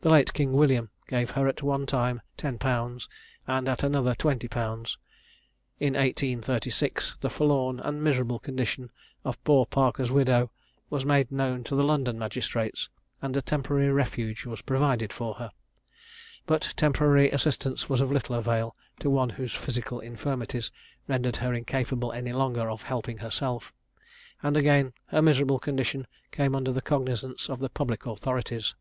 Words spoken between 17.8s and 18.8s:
was of little avail